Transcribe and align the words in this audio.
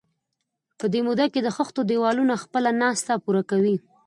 په 0.79 0.85
دې 0.93 0.99
موده 1.07 1.25
کې 1.33 1.39
د 1.43 1.47
خښتو 1.55 1.81
دېوالونه 1.89 2.33
خپله 2.43 2.69
ناسته 2.81 3.13
پوره 3.23 3.43
کوي. 3.51 3.75